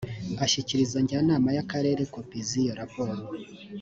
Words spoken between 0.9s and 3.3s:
njyanama y akarere kopi z’izo raporo